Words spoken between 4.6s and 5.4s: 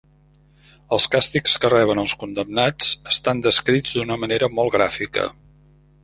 molt gràfica.